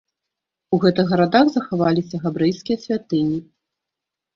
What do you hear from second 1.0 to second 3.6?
гарадах захаваліся габрэйскія святыні.